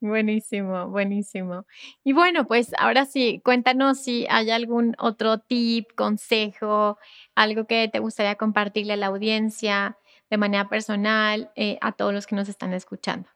[0.00, 1.66] Buenísimo, buenísimo.
[2.02, 6.96] Y bueno, pues ahora sí, cuéntanos si hay algún otro tip, consejo,
[7.34, 9.98] algo que te gustaría compartirle a la audiencia
[10.30, 13.28] de manera personal, eh, a todos los que nos están escuchando.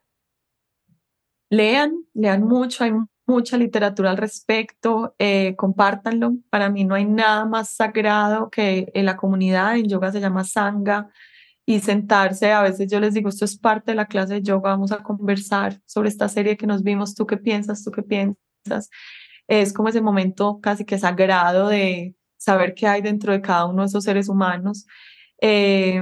[1.50, 2.92] Lean, lean mucho, hay
[3.26, 6.34] mucha literatura al respecto, eh, compártanlo.
[6.50, 10.44] Para mí no hay nada más sagrado que en la comunidad, en yoga se llama
[10.44, 11.10] Sangha,
[11.66, 14.70] y sentarse, a veces yo les digo, esto es parte de la clase de yoga,
[14.70, 18.88] vamos a conversar sobre esta serie que nos vimos, tú qué piensas, tú qué piensas.
[19.48, 23.82] Es como ese momento casi que sagrado de saber qué hay dentro de cada uno
[23.82, 24.86] de esos seres humanos.
[25.40, 26.00] Eh,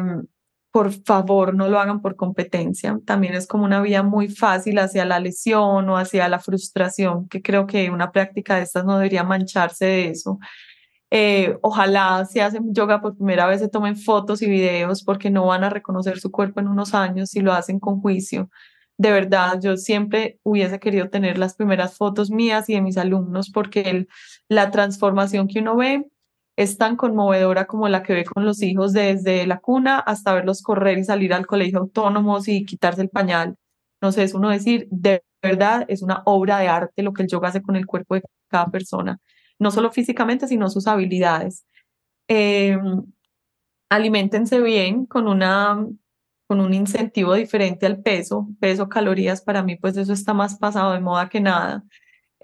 [0.74, 2.98] por favor, no lo hagan por competencia.
[3.06, 7.42] También es como una vía muy fácil hacia la lesión o hacia la frustración, que
[7.42, 10.40] creo que una práctica de estas no debería mancharse de eso.
[11.12, 15.46] Eh, ojalá si hacen yoga por primera vez se tomen fotos y videos porque no
[15.46, 18.50] van a reconocer su cuerpo en unos años si lo hacen con juicio.
[18.98, 23.48] De verdad, yo siempre hubiese querido tener las primeras fotos mías y de mis alumnos
[23.50, 24.08] porque
[24.48, 26.04] la transformación que uno ve
[26.56, 30.62] es tan conmovedora como la que ve con los hijos desde la cuna hasta verlos
[30.62, 33.56] correr y salir al colegio autónomos y quitarse el pañal.
[34.00, 37.28] No sé, es uno decir, de verdad es una obra de arte lo que el
[37.28, 39.18] yoga hace con el cuerpo de cada persona
[39.58, 41.66] no solo físicamente, sino sus habilidades.
[42.28, 42.78] Eh,
[43.90, 45.86] aliméntense bien con, una,
[46.46, 50.92] con un incentivo diferente al peso, peso, calorías, para mí pues eso está más pasado
[50.92, 51.84] de moda que nada.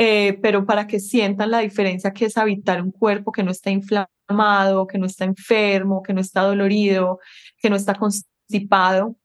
[0.02, 3.70] Eh, pero para que sientan la diferencia que es habitar un cuerpo que no está
[3.70, 7.18] inflamado, que no está enfermo, que no está dolorido,
[7.58, 9.16] que no está constipado,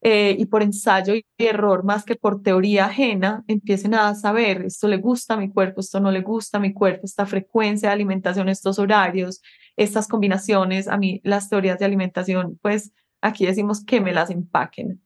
[0.00, 4.88] eh, y por ensayo y error más que por teoría ajena, empiecen a saber, esto
[4.88, 7.92] le gusta a mi cuerpo, esto no le gusta a mi cuerpo, esta frecuencia de
[7.92, 9.42] alimentación, estos horarios,
[9.76, 15.02] estas combinaciones, a mí las teorías de alimentación, pues aquí decimos que me las empaquen,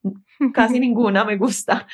[0.55, 1.89] casi ninguna me gusta,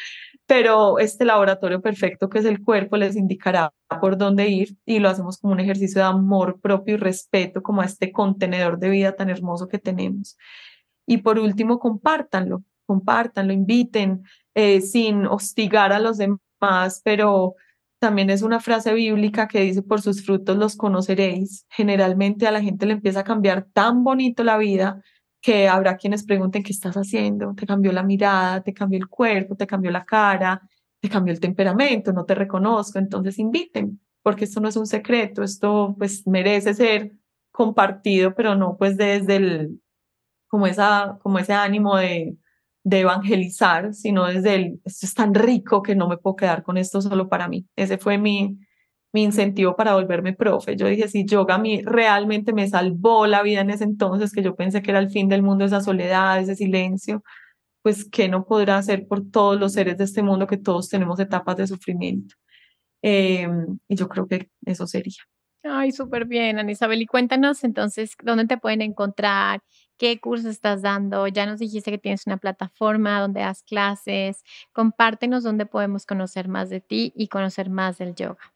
[0.47, 5.09] pero este laboratorio perfecto que es el cuerpo les indicará por dónde ir y lo
[5.09, 9.17] hacemos como un ejercicio de amor propio y respeto como a este contenedor de vida
[9.17, 10.37] tan hermoso que tenemos.
[11.07, 14.25] Y por último, compártanlo compartan, lo inviten,
[14.55, 17.55] eh, sin hostigar a los demás, pero
[17.99, 21.67] también es una frase bíblica que dice, por sus frutos los conoceréis.
[21.71, 25.03] Generalmente a la gente le empieza a cambiar tan bonito la vida
[25.43, 27.55] que habrá quienes pregunten, ¿qué estás haciendo?
[27.55, 30.63] Te cambió la mirada, te cambió el cuerpo, te cambió la cara,
[31.01, 32.99] te cambió el temperamento, no te reconozco.
[33.01, 37.13] Entonces inviten, porque esto no es un secreto, esto pues merece ser
[37.51, 39.83] compartido, pero no pues desde el,
[40.47, 42.37] como, esa, como ese ánimo de,
[42.85, 46.79] de evangelizar, sino desde el, esto es tan rico que no me puedo quedar con
[46.79, 47.67] esto solo para mí.
[47.75, 48.59] Ese fue mi,
[49.13, 50.77] mi incentivo para volverme profe.
[50.77, 54.43] Yo dije, si yoga a mí realmente me salvó la vida en ese entonces, que
[54.43, 57.23] yo pensé que era el fin del mundo, esa soledad, ese silencio,
[57.83, 61.21] pues ¿qué no podrá hacer por todos los seres de este mundo que todos tenemos
[61.21, 62.37] etapas de sufrimiento?
[63.03, 65.23] Em, y yo creo que eso sería.
[65.65, 67.03] Ay, súper bien, Ana Isabel.
[67.03, 69.63] Y cuéntanos entonces dónde te pueden encontrar,
[69.97, 71.29] qué curso estás dando.
[71.29, 74.43] Ya nos dijiste que tienes una plataforma donde das clases.
[74.73, 78.53] Compártenos dónde podemos conocer más de ti y conocer más del yoga.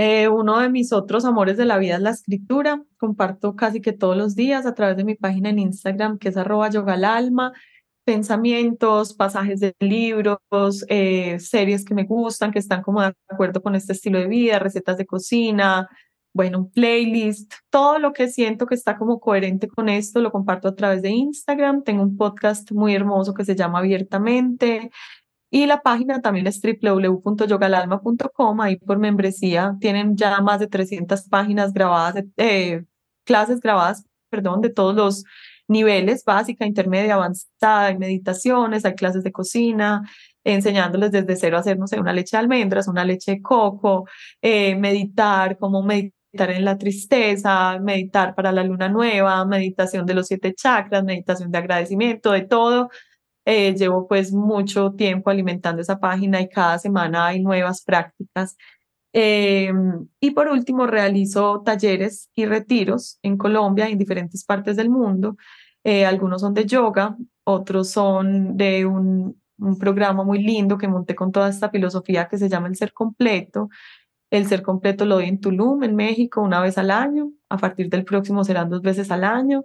[0.00, 2.84] Eh, uno de mis otros amores de la vida es la escritura.
[2.98, 6.36] Comparto casi que todos los días a través de mi página en Instagram, que es
[6.72, 7.52] yogalalma,
[8.04, 10.38] pensamientos, pasajes de libros,
[10.86, 14.60] eh, series que me gustan, que están como de acuerdo con este estilo de vida,
[14.60, 15.88] recetas de cocina,
[16.32, 20.76] bueno, playlist, todo lo que siento que está como coherente con esto lo comparto a
[20.76, 21.82] través de Instagram.
[21.82, 24.92] Tengo un podcast muy hermoso que se llama Abiertamente
[25.50, 28.60] y la página también es www.yogalalma.com.
[28.60, 32.84] Ahí por membresía tienen ya más de 300 páginas grabadas, eh,
[33.24, 35.24] clases grabadas, perdón, de todos los
[35.68, 40.08] niveles, básica, intermedia, avanzada, hay meditaciones, hay clases de cocina,
[40.44, 44.08] enseñándoles desde cero a hacer, una leche de almendras, una leche de coco,
[44.40, 50.26] eh, meditar, cómo meditar en la tristeza, meditar para la luna nueva, meditación de los
[50.26, 52.90] siete chakras, meditación de agradecimiento, de todo.
[53.50, 58.56] Eh, llevo pues mucho tiempo alimentando esa página y cada semana hay nuevas prácticas.
[59.12, 59.72] Eh,
[60.20, 65.36] y por último, realizo talleres y retiros en Colombia, en diferentes partes del mundo.
[66.06, 71.32] algunos son de yoga, otros son de un un programa muy lindo que monté con
[71.32, 73.68] toda esta filosofía que se llama el ser completo.
[74.30, 77.32] El ser completo lo doy en Tulum, en México, una vez al año.
[77.48, 79.64] A partir del próximo serán dos veces al año.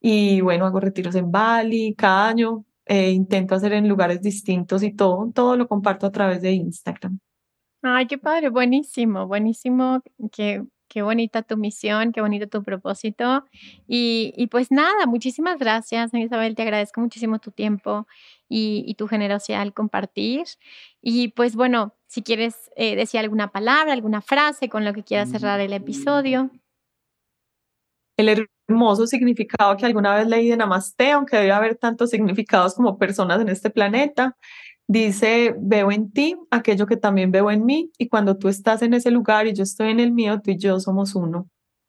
[0.00, 2.64] Y bueno, hago retiros en Bali cada año.
[2.88, 7.18] Eh, intento hacer en lugares distintos y todo, todo lo comparto a través de Instagram.
[7.82, 13.44] Ay, qué padre, buenísimo, buenísimo que Qué bonita tu misión, qué bonito tu propósito.
[13.86, 16.54] Y, pues nada, muchísimas gracias, Isabel.
[16.54, 18.06] Te agradezco muchísimo tu tiempo
[18.48, 20.46] y, tu generosidad al compartir.
[21.02, 25.30] Y pues bueno, si quieres eh, decir alguna palabra, alguna frase con lo que quieras
[25.30, 26.50] cerrar el episodio.
[28.16, 32.98] El hermoso significado que alguna vez leí de Namaste, aunque debe haber tantos significados como
[32.98, 34.36] personas en este planeta,
[34.90, 38.94] Dice, veo en ti aquello que también veo en mí y cuando tú estás en
[38.94, 41.46] ese lugar y yo estoy en el mío, tú y yo somos uno.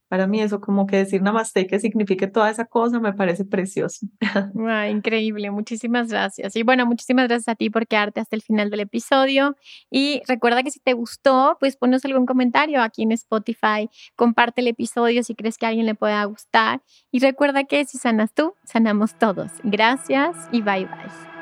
[0.09, 4.07] Para mí eso como que decir namaste que signifique toda esa cosa me parece precioso.
[4.89, 6.55] increíble, muchísimas gracias.
[6.55, 9.55] Y bueno, muchísimas gracias a ti por quedarte hasta el final del episodio.
[9.89, 14.67] Y recuerda que si te gustó, pues ponos algún comentario aquí en Spotify, comparte el
[14.67, 16.81] episodio si crees que a alguien le pueda gustar.
[17.11, 19.51] Y recuerda que si sanas tú, sanamos todos.
[19.63, 21.38] Gracias y bye bye.